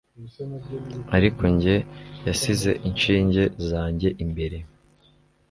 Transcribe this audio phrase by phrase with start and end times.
[1.15, 1.75] ariko njye,
[2.27, 4.57] yasize inshinge zanjye imbere